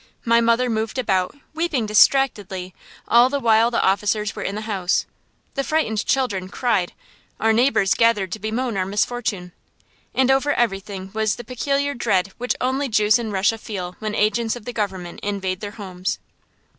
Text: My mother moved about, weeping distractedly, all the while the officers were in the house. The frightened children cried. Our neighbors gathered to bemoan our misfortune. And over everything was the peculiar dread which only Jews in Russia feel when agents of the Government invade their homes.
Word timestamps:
My 0.25 0.41
mother 0.41 0.67
moved 0.67 0.97
about, 0.97 1.35
weeping 1.53 1.85
distractedly, 1.85 2.73
all 3.07 3.29
the 3.29 3.39
while 3.39 3.69
the 3.69 3.83
officers 3.83 4.35
were 4.35 4.41
in 4.41 4.55
the 4.55 4.61
house. 4.61 5.05
The 5.53 5.63
frightened 5.63 6.03
children 6.07 6.49
cried. 6.49 6.93
Our 7.39 7.53
neighbors 7.53 7.93
gathered 7.93 8.31
to 8.31 8.39
bemoan 8.39 8.77
our 8.77 8.85
misfortune. 8.87 9.51
And 10.15 10.31
over 10.31 10.55
everything 10.55 11.11
was 11.13 11.35
the 11.35 11.43
peculiar 11.43 11.93
dread 11.93 12.33
which 12.39 12.55
only 12.59 12.89
Jews 12.89 13.19
in 13.19 13.29
Russia 13.29 13.59
feel 13.59 13.95
when 13.99 14.15
agents 14.15 14.55
of 14.55 14.65
the 14.65 14.73
Government 14.73 15.19
invade 15.19 15.59
their 15.59 15.69
homes. 15.77 16.17